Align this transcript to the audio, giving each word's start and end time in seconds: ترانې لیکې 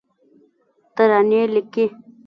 ترانې 0.95 1.41
لیکې 1.53 1.85